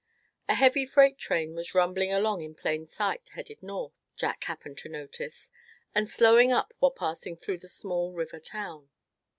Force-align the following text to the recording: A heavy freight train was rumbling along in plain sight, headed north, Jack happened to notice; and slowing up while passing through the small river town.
A 0.49 0.55
heavy 0.55 0.87
freight 0.87 1.19
train 1.19 1.53
was 1.53 1.75
rumbling 1.75 2.11
along 2.11 2.41
in 2.41 2.55
plain 2.55 2.87
sight, 2.87 3.29
headed 3.35 3.61
north, 3.61 3.93
Jack 4.15 4.45
happened 4.45 4.79
to 4.79 4.89
notice; 4.89 5.51
and 5.93 6.09
slowing 6.09 6.51
up 6.51 6.73
while 6.79 6.89
passing 6.89 7.35
through 7.35 7.59
the 7.59 7.69
small 7.69 8.11
river 8.11 8.39
town. 8.39 8.89